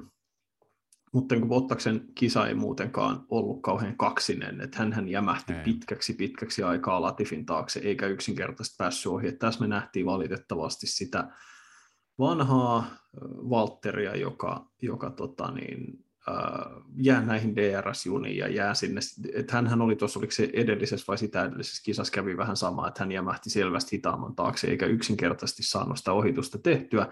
[1.14, 5.64] mutta niin Bottaksen kisa ei muutenkaan ollut kauhean kaksinen, että hän jämähti ei.
[5.64, 9.28] pitkäksi pitkäksi aikaa Latifin taakse, eikä yksinkertaisesti päässyt ohi.
[9.28, 11.28] Että tässä me nähtiin valitettavasti sitä
[12.20, 12.86] vanhaa
[13.50, 19.02] Valtteria, joka, joka tota niin, äh, jää näihin DRS-juniin ja jää sinne.
[19.34, 23.04] Että hän oli tuossa, oliko se edellisessä vai sitä edellisessä kisassa kävi vähän sama, että
[23.04, 27.12] hän jämähti selvästi hitaamman taakse, eikä yksinkertaisesti saanut sitä ohitusta tehtyä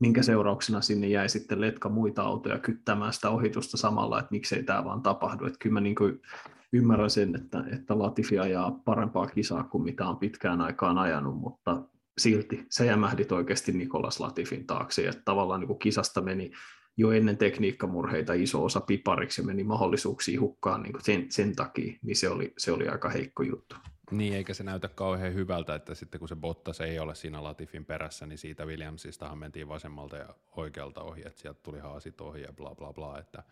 [0.00, 4.84] minkä seurauksena sinne jäi sitten letka muita autoja kyttämään sitä ohitusta samalla, että miksei tämä
[4.84, 5.46] vaan tapahdu.
[5.46, 6.22] Että kyllä mä niin kuin
[6.72, 11.82] ymmärrän sen, että, että Latifi ajaa parempaa kisaa kuin mitä on pitkään aikaan ajanut, mutta
[12.18, 16.50] silti se jämähdit oikeasti Nikolas Latifin taakse, että tavallaan niin kuin kisasta meni
[16.96, 21.98] jo ennen tekniikkamurheita iso osa pipariksi ja meni mahdollisuuksia hukkaan niin kuin sen, sen takia,
[22.02, 23.76] niin se oli, se oli aika heikko juttu.
[24.10, 27.84] Niin, eikä se näytä kauhean hyvältä, että sitten kun se Bottas ei ole siinä Latifin
[27.84, 32.52] perässä, niin siitä Williamsistahan mentiin vasemmalta ja oikealta ohi, että sieltä tuli haasit ohi ja
[32.52, 33.42] bla bla bla, että,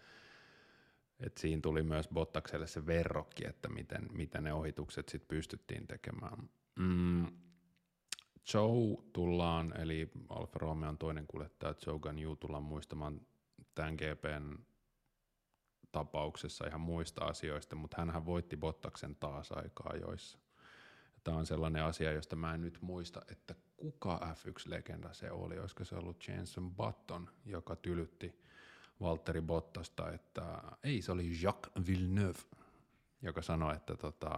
[1.21, 6.51] että siinä tuli myös Bottakselle se verrokki, että miten, miten ne ohitukset sitten pystyttiin tekemään.
[6.79, 7.27] Mm,
[8.55, 13.21] Joe tullaan, eli Alfa Romeon toinen kuljettaja Joe Ganyu tullaan muistamaan
[13.75, 14.59] tämän GPn
[15.93, 20.39] tapauksessa ihan muista asioista, mutta hän voitti Bottaksen taas aikaa joissa.
[21.25, 25.59] Tämä on sellainen asia, josta mä en nyt muista, että kuka F1-legenda se oli.
[25.59, 28.43] Olisiko se ollut Jenson Button, joka tylytti
[29.01, 32.39] Valtteri Bottasta, että ei, se oli Jacques Villeneuve,
[33.23, 34.31] joka sanoi, että tota,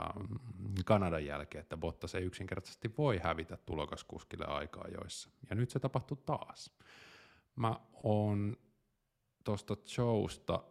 [0.84, 5.30] Kanadan jälkeen, että Bottas ei yksinkertaisesti voi hävitä tulokaskuskille aikaa joissa.
[5.50, 6.70] Ja nyt se tapahtuu taas.
[7.56, 8.56] Mä oon
[9.44, 10.62] tuosta Joesta,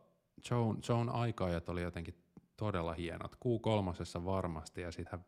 [0.51, 2.23] Joan, Joan aikaajat oli jotenkin
[2.57, 3.35] todella hienot.
[3.35, 5.25] Q3 varmasti ja sitten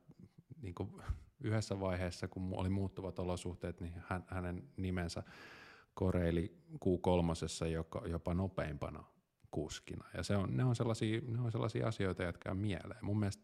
[0.62, 0.76] niin
[1.44, 5.24] yhdessä vaiheessa, kun oli muuttuvat olosuhteet, niin hän, hänen nimensä
[5.94, 9.04] koreili Q3 joka, jopa nopeimpana
[9.52, 10.06] kuskina.
[10.14, 13.06] Ja se on, ne, on sellaisia, ne on sellaisia asioita, jotka on mieleen.
[13.06, 13.44] Mun mielestä,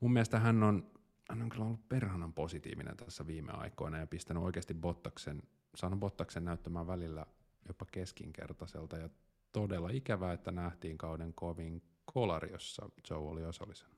[0.00, 0.90] mun mielestä hän on,
[1.30, 5.42] hän on kyllä ollut perhanan positiivinen tässä viime aikoina ja pistänyt oikeasti Bottaksen,
[5.74, 7.26] saanut Bottaksen näyttämään välillä
[7.68, 9.08] jopa keskinkertaiselta ja
[9.52, 13.97] todella ikävää, että nähtiin kauden kovin kolari, jossa Joe oli osallisena.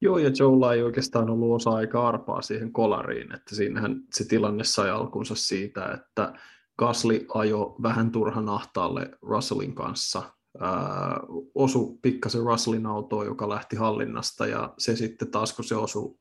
[0.00, 4.64] Joo, ja Joella ei oikeastaan ollut osa aika arpaa siihen kolariin, että siinähän se tilanne
[4.64, 6.32] sai alkunsa siitä, että
[6.78, 10.22] Gasly ajo vähän turhan ahtaalle Russellin kanssa.
[10.60, 11.20] Ää,
[11.54, 16.14] osu pikkasen Russellin autoa, joka lähti hallinnasta, ja se sitten taas, kun se osui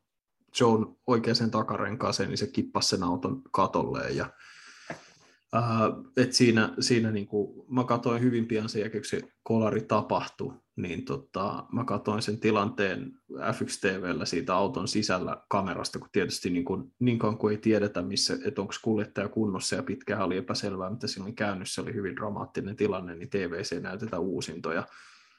[0.60, 4.30] Joan oikeaan takarenkaaseen, niin se kippasi sen auton katolleen, ja
[5.56, 9.82] Uh, et siinä, siinä niin kuin, mä katsoin hyvin pian sen jälkeen, kun se kolari
[9.82, 13.12] tapahtui, niin tota, mä katsoin sen tilanteen
[13.54, 18.02] FX TVllä siitä auton sisällä kamerasta, kun tietysti niin, kuin, niin kauan kuin ei tiedetä,
[18.02, 22.16] missä, että onko kuljettaja kunnossa ja pitkään oli epäselvää, mitä oli käynyt, se oli hyvin
[22.16, 24.88] dramaattinen tilanne, niin TVC näytetään uusintoja.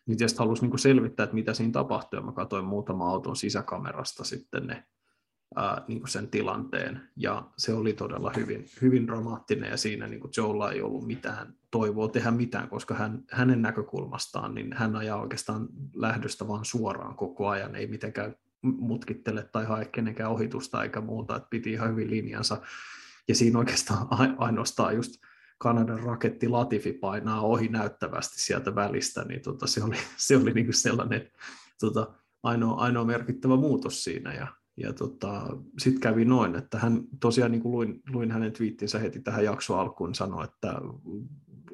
[0.06, 4.24] Niin tietysti halusi niin selvittää, että mitä siinä tapahtui, ja mä katsoin muutama auton sisäkamerasta
[4.24, 4.84] sitten ne
[5.56, 10.20] ää, niin kuin sen tilanteen, ja se oli todella hyvin, hyvin dramaattinen, ja siinä niin
[10.20, 15.20] kuin Joella ei ollut mitään toivoa tehdä mitään, koska hän, hänen näkökulmastaan niin hän ajaa
[15.20, 21.36] oikeastaan lähdöstä vaan suoraan koko ajan, ei mitenkään mutkittele tai hae kenenkään ohitusta eikä muuta,
[21.36, 22.62] että piti ihan hyvin linjansa,
[23.28, 24.06] ja siinä oikeastaan
[24.38, 25.12] ainoastaan just
[25.58, 30.66] Kanadan raketti Latifi painaa ohi näyttävästi sieltä välistä, niin tota, se oli, se oli niin
[30.66, 31.30] kuin sellainen
[31.80, 34.46] tota, ainoa, ainoa merkittävä muutos siinä, ja
[34.80, 39.20] ja tota, sitten kävi noin, että hän tosiaan niin kuin luin, luin hänen twiittinsä heti
[39.20, 40.80] tähän jakso alkuun, sanoi, että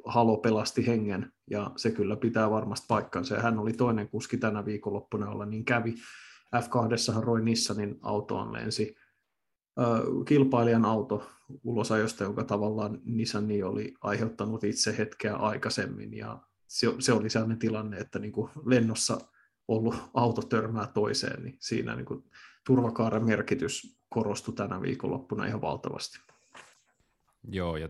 [0.05, 3.35] Halo pelasti hengen, ja se kyllä pitää varmasti paikkansa.
[3.35, 5.95] Ja hän oli toinen kuski tänä viikonloppuna olla, niin kävi.
[6.57, 8.97] F2 Roy Nissanin autoon lensi
[10.29, 11.31] kilpailijan auto
[11.65, 17.97] ulosajosta, jonka tavallaan Nissani oli aiheuttanut itse hetkeä aikaisemmin, ja se, se oli sellainen tilanne,
[17.97, 19.21] että niin kuin lennossa
[19.69, 22.25] ollut auto törmää toiseen, niin siinä niin kuin
[22.67, 26.19] turvakaaren merkitys korostui tänä viikonloppuna ihan valtavasti.
[27.49, 27.89] Joo, ja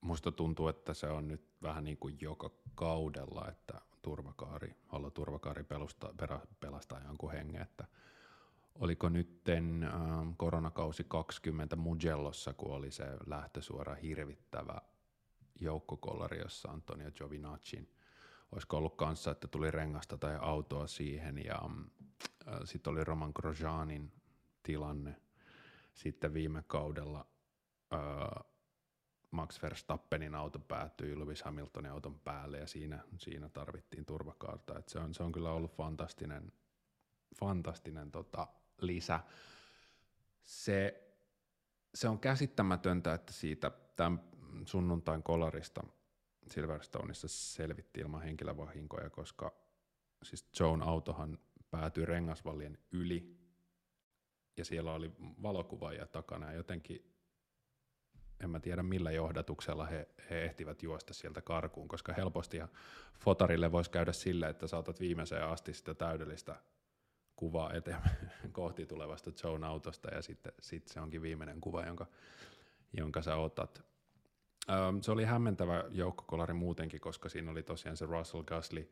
[0.00, 5.64] musta tuntuu, että se on nyt vähän niin kuin joka kaudella, että turvakaari, olla turvakaari
[5.64, 6.10] pelustaa,
[6.60, 7.84] pelastaa jonkun hengen, että
[8.74, 14.80] oliko nytten ähm, koronakausi 20 Mugellossa, kun oli se lähtösuora hirvittävä
[15.60, 17.88] joukkokollari, jossa Antonio Giovinacci
[18.52, 22.01] olisiko ollut kanssa, että tuli rengasta tai autoa siihen ja äh,
[22.64, 24.12] sitten oli Roman Grosjeanin
[24.62, 25.16] tilanne.
[25.94, 27.26] Sitten viime kaudella
[27.92, 28.44] äh,
[29.30, 34.78] Max Verstappenin auto päättyi Lewis Hamiltonin auton päälle ja siinä, siinä tarvittiin turvakaarta.
[34.78, 36.52] Et se, on, se on kyllä ollut fantastinen,
[37.40, 38.48] fantastinen tota,
[38.80, 39.20] lisä.
[40.42, 41.08] Se,
[41.94, 44.20] se on käsittämätöntä, että siitä tämän
[44.64, 45.82] sunnuntain kolarista–
[46.46, 49.52] Silverstoneissa selvitti ilman henkilövahinkoja, koska
[50.22, 51.38] siis Joan autohan
[51.72, 53.36] päätyi rengasvallien yli.
[54.56, 56.46] Ja siellä oli valokuvaajia takana.
[56.46, 57.12] Ja jotenkin
[58.40, 62.58] en mä tiedä millä johdatuksella he, he ehtivät juosta sieltä karkuun, koska helposti
[63.18, 66.56] fotarille voisi käydä sille, että saatat viimeiseen asti sitä täydellistä
[67.36, 67.98] kuvaa eteen
[68.52, 70.14] kohti tulevasta Joan autosta.
[70.14, 72.06] Ja sitten sit se onkin viimeinen kuva, jonka,
[72.92, 73.84] jonka sä otat.
[75.00, 78.90] Se oli hämmentävä joukkokolari muutenkin, koska siinä oli tosiaan se Russell Gasly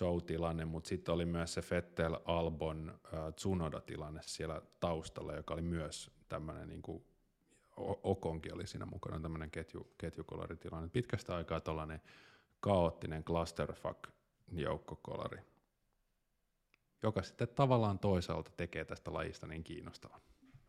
[0.00, 3.00] Joe-tilanne, mutta sitten oli myös se Fettel Albon
[3.36, 7.04] Tsunoda-tilanne siellä taustalla, joka oli myös tämmöinen niin kuin
[8.02, 10.88] Okonkin oli siinä mukana tämmöinen ketju, ketjukolaritilanne.
[10.88, 12.00] Pitkästä aikaa tällainen
[12.60, 14.08] kaoottinen clusterfuck
[14.52, 15.40] joukkokolari,
[17.02, 20.20] joka sitten tavallaan toisaalta tekee tästä lajista niin kiinnostavan.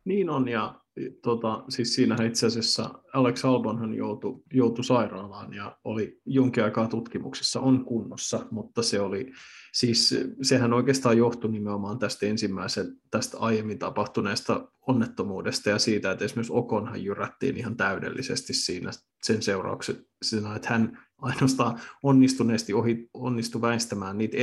[0.06, 0.82] Niin on, ja
[1.22, 7.60] tota, siis siinähän itse asiassa Alex Albonhan joutui, joutui sairaalaan ja oli jonkin aikaa tutkimuksissa,
[7.60, 9.32] on kunnossa, mutta se oli,
[9.74, 16.54] siis sehän oikeastaan johtui nimenomaan tästä ensimmäisen, tästä aiemmin tapahtuneesta onnettomuudesta ja siitä, että esimerkiksi
[16.54, 18.92] Okonhan jyrättiin ihan täydellisesti siinä
[19.24, 24.38] sen seurauksena, että hän ainoastaan onnistuneesti ohi, onnistui väistämään niitä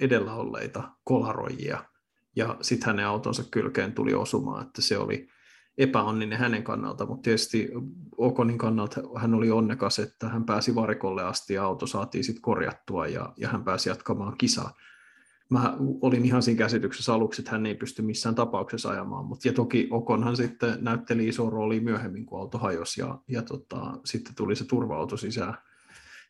[0.00, 1.84] edellä olleita kolaroijia,
[2.36, 5.28] ja sitten hänen autonsa kylkeen tuli osumaan, että se oli
[5.78, 7.70] epäonninen hänen kannalta, mutta tietysti
[8.16, 13.06] Okonin kannalta hän oli onnekas, että hän pääsi varikolle asti ja auto saatiin sitten korjattua
[13.06, 14.76] ja, ja hän pääsi jatkamaan kisaa.
[15.50, 19.52] Mä olin ihan siinä käsityksessä aluksi, että hän ei pysty missään tapauksessa ajamaan, mutta ja
[19.52, 24.56] toki Okonhan sitten näytteli iso rooli myöhemmin, kun auto hajosi ja, ja tota, sitten tuli
[24.56, 25.54] se turva-auto sisään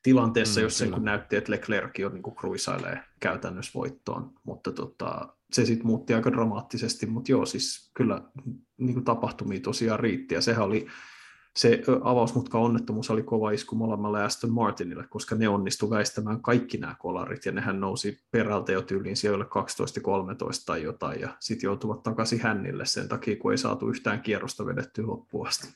[0.02, 5.66] tilanteessa, mm, jossa kun näytti, että Leclerc on niin kruisailee käytännössä voittoon, mutta tota, se
[5.66, 8.22] sitten muutti aika dramaattisesti, mutta joo, siis kyllä
[8.78, 10.86] niin kuin tapahtumia tosiaan riitti, ja sehän oli,
[11.56, 16.96] se avausmutka onnettomuus oli kova isku molemmalle Aston Martinille, koska ne onnistu väistämään kaikki nämä
[16.98, 22.02] kolarit, ja nehän nousi perältä jo tyyliin siellä 12 13 tai jotain, ja sitten joutuvat
[22.02, 25.68] takaisin hännille sen takia, kun ei saatu yhtään kierrosta vedettyä loppuun asti.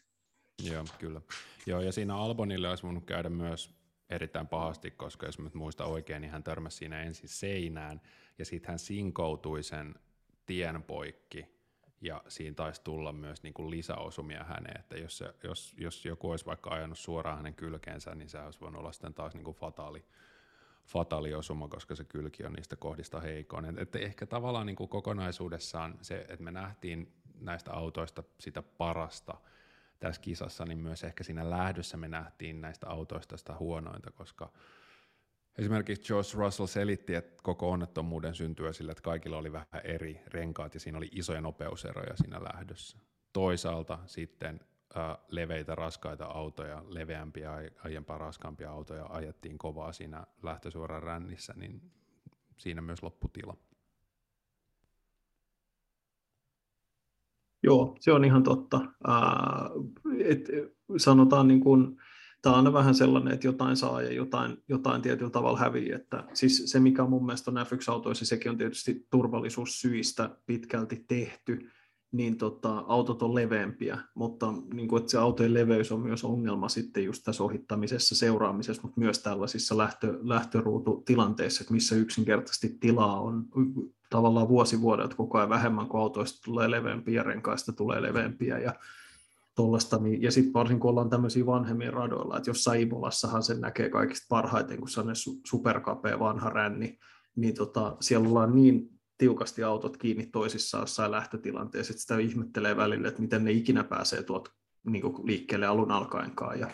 [0.62, 1.20] Joo, kyllä.
[1.66, 3.76] Joo, ja siinä Albonille olisi voinut käydä myös
[4.10, 8.00] erittäin pahasti, koska jos nyt muista oikein, niin hän törmäsi siinä ensin seinään,
[8.38, 9.94] ja sitten hän sinkoutui sen
[10.46, 11.56] tien poikki,
[12.00, 16.30] ja siinä taisi tulla myös niin kuin lisäosumia häneen, että jos, se, jos, jos joku
[16.30, 19.56] olisi vaikka ajanut suoraan hänen kylkeensä, niin se olisi voinut olla sitten taas niin kuin
[19.56, 20.04] fataali,
[20.84, 23.78] fataliosuma, koska se kylki on niistä kohdista heikoin.
[23.78, 29.34] Että ehkä tavallaan niin kuin kokonaisuudessaan se, että me nähtiin näistä autoista sitä parasta
[29.98, 34.52] tässä kisassa, niin myös ehkä siinä lähdössä me nähtiin näistä autoista sitä huonointa, koska
[35.58, 40.74] Esimerkiksi George Russell selitti, että koko onnettomuuden syntyä sillä, että kaikilla oli vähän eri renkaat
[40.74, 42.98] ja siinä oli isoja nopeuseroja siinä lähdössä.
[43.32, 44.60] Toisaalta sitten
[44.96, 47.52] äh, leveitä, raskaita autoja, leveämpiä,
[47.84, 51.92] aiempaa raskaampia autoja ajettiin kovaa siinä lähtösuoran rännissä, niin
[52.56, 53.56] siinä myös lopputila.
[57.66, 58.80] Joo, se on ihan totta.
[59.08, 59.70] Äh,
[60.18, 60.48] et,
[60.96, 61.96] sanotaan niin kuin,
[62.42, 65.92] tämä on vähän sellainen, että jotain saa ja jotain, jotain tietyllä tavalla hävii.
[65.92, 71.70] Että, siis se, mikä mun mielestä on F1-autoissa, sekin on tietysti turvallisuussyistä pitkälti tehty,
[72.16, 76.68] niin tota, autot on leveämpiä, mutta niin kuin, että se autojen leveys on myös ongelma
[76.68, 83.44] sitten just tässä ohittamisessa, seuraamisessa, mutta myös tällaisissa lähtö, lähtöruututilanteissa, että missä yksinkertaisesti tilaa on.
[84.10, 88.74] Tavallaan vuosi vuodelta koko ajan vähemmän, kun autoista tulee leveämpiä renkaista tulee leveämpiä ja
[89.54, 93.90] tuollaista, niin, ja sitten varsinkin kun ollaan tämmöisiä vanhemmia radoilla, että jossain Ibolassahan sen näkee
[93.90, 95.08] kaikista parhaiten, kun se on
[95.46, 96.98] superkapea vanha ränni,
[97.36, 103.08] niin tota, siellä ollaan niin tiukasti autot kiinni toisissaan jossain lähtötilanteessa, että sitä ihmettelee välillä,
[103.08, 104.52] että miten ne ikinä pääsee tuot
[104.84, 106.60] niin liikkeelle alun alkaenkaan.
[106.60, 106.70] Ja,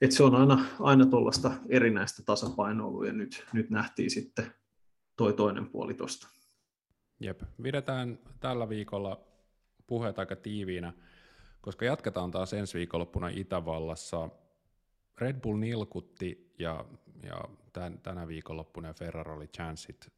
[0.00, 4.52] et se on aina, aina tuollaista erinäistä tasapainoa ja nyt, nyt nähtiin sitten
[5.16, 6.28] toi toinen puoli tuosta.
[7.20, 9.20] Jep, pidetään tällä viikolla
[9.86, 10.92] puheet aika tiiviinä,
[11.60, 14.28] koska jatketaan taas ensi viikonloppuna Itävallassa.
[15.18, 16.84] Red Bull nilkutti ja,
[17.22, 20.17] ja tän, tänä viikonloppuna Ferrari oli chanssit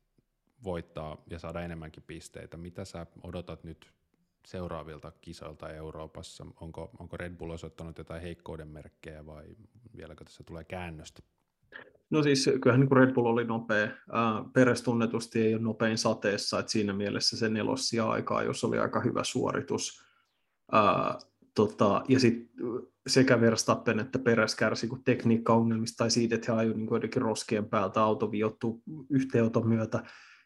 [0.64, 2.56] voittaa ja saada enemmänkin pisteitä.
[2.56, 3.92] Mitä sä odotat nyt
[4.46, 6.46] seuraavilta kisoilta Euroopassa?
[6.60, 9.44] Onko, onko Red Bull osoittanut jotain heikkouden merkkejä vai
[9.96, 11.22] vieläkö tässä tulee käännöstä?
[12.10, 13.88] No siis kyllähän niin Red Bull oli nopea.
[14.52, 19.00] Peres tunnetusti ei ole nopein sateessa, että siinä mielessä se nelossia aikaa, jos oli aika
[19.00, 20.02] hyvä suoritus.
[20.72, 21.18] Ää,
[21.54, 22.50] tota, ja sitten
[23.06, 28.02] sekä Verstappen että Peres kärsi kuin tekniikkaongelmista tai siitä, että he ajoivat niin roskien päältä
[28.02, 30.02] auto viottu yhteenoton myötä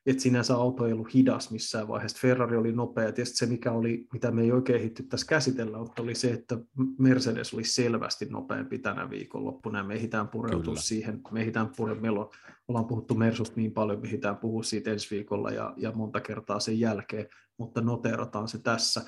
[0.06, 2.18] että sinänsä auto ei ollut hidas missään vaiheessa.
[2.20, 3.12] Ferrari oli nopea.
[3.12, 6.58] Tietysti se, mikä oli, mitä me ei oikein hitty tässä käsitellä, oli se, että
[6.98, 9.84] Mercedes oli selvästi nopeampi tänä viikonloppuna.
[9.84, 11.20] Me ehditään pureutua siihen.
[11.30, 12.02] Me ehditään pureutua.
[12.02, 12.30] Meillä on,
[12.68, 16.60] ollaan puhuttu Mersusta niin paljon, me ehditään puhua siitä ensi viikolla ja, ja monta kertaa
[16.60, 17.26] sen jälkeen,
[17.58, 19.02] mutta noteerataan se tässä.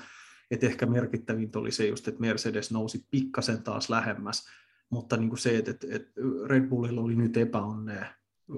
[0.50, 4.46] Et ehkä merkittävintä oli se just, että Mercedes nousi pikkasen taas lähemmäs,
[4.90, 8.06] mutta niin kuin se, että, että Red Bullilla oli nyt epäonnea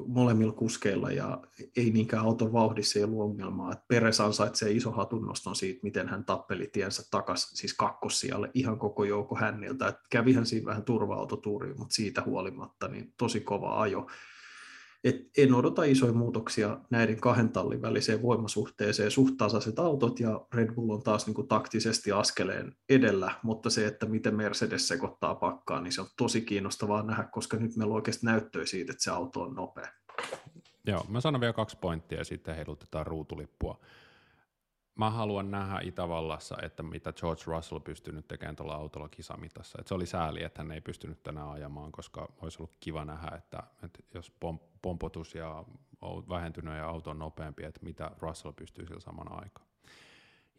[0.07, 1.41] molemmilla kuskeilla ja
[1.77, 3.73] ei niinkään auton vauhdissa ei ollut ongelmaa.
[3.73, 9.05] Että Peres ansaitsee iso hatunnoston siitä, miten hän tappeli tiensä takaisin, siis kakkossijalle ihan koko
[9.05, 9.89] joukko hänniltä.
[9.89, 14.07] Että kävihän siinä vähän turva-autotuuriin, mutta siitä huolimatta niin tosi kova ajo.
[15.05, 19.11] Et en odota isoja muutoksia näiden kahden tallin väliseen voimasuhteeseen.
[19.11, 23.87] Suht tasaiset autot ja Red Bull on taas niin kuin taktisesti askeleen edellä, mutta se,
[23.87, 27.97] että miten Mercedes sekoittaa pakkaa, niin se on tosi kiinnostavaa nähdä, koska nyt meillä on
[27.97, 29.89] oikeasti näyttöä siitä, että se auto on nopea.
[30.87, 33.81] Joo, mä sanon vielä kaksi pointtia ja sitten heilutetaan ruutulippua
[34.99, 39.79] mä haluan nähdä Itävallassa, että mitä George Russell pystyy nyt tekemään tuolla autolla kisamitassa.
[39.81, 43.37] Et se oli sääli, että hän ei pystynyt tänään ajamaan, koska olisi ollut kiva nähdä,
[43.37, 44.33] että, että jos
[44.83, 45.65] pompotus ja
[46.29, 49.67] vähentynyt ja auto on nopeampi, että mitä Russell pystyy sillä samana aikaan.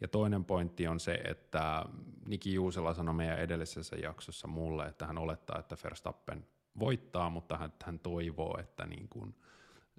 [0.02, 1.86] Ja toinen pointti on se, että
[2.26, 6.48] Niki Juusela sanoi meidän edellisessä jaksossa mulle, että hän olettaa, että Verstappen
[6.80, 9.36] voittaa, mutta hän, hän toivoo, että niin kuin–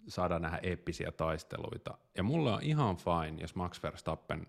[0.09, 1.99] saada nähdä eeppisiä taisteluita.
[2.17, 4.47] Ja mulla on ihan fine, jos Max Verstappen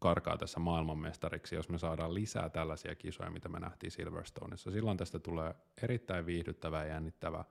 [0.00, 4.70] karkaa tässä maailmanmestariksi, jos me saadaan lisää tällaisia kisoja, mitä me nähtiin Silverstoneissa.
[4.70, 7.44] Silloin tästä tulee erittäin viihdyttävä ja jännittävä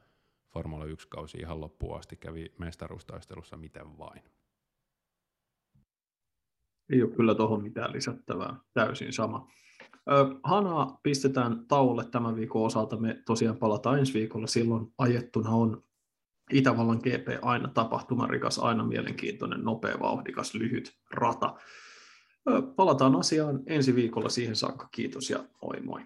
[0.49, 4.23] Formula 1-kausi ihan loppuun asti, kävi mestaruustaistelussa miten vain.
[6.89, 9.47] Ei ole kyllä tuohon mitään lisättävää, täysin sama.
[10.43, 12.97] Hanaa pistetään tauolle tämän viikon osalta.
[12.97, 14.47] Me tosiaan palataan ensi viikolla.
[14.47, 15.83] Silloin ajettuna on
[16.53, 21.55] Itävallan GP aina tapahtumarikas, aina mielenkiintoinen, nopea, vauhdikas, lyhyt rata.
[22.75, 24.87] Palataan asiaan ensi viikolla siihen saakka.
[24.91, 26.01] Kiitos ja moi moi.